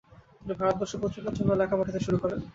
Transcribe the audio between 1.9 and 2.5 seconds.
শুরু করেন।